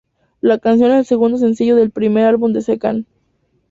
La 0.39 0.57
canción 0.57 0.89
es 0.89 0.97
el 0.97 1.05
segundo 1.05 1.37
sencillo 1.37 1.75
del 1.75 1.91
primer 1.91 2.25
álbum 2.25 2.53
de 2.53 2.61
C-Kan. 2.63 3.05